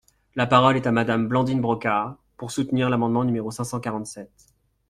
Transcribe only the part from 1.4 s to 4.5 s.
Brocard, pour soutenir l’amendement numéro cinq cent quarante-sept.